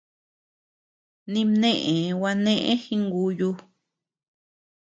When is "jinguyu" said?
2.83-3.49